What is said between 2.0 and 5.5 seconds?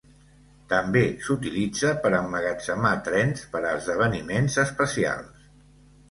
per emmagatzemar trens per a esdeveniments especials.